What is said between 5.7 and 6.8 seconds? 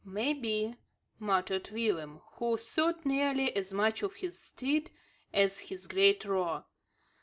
great roer.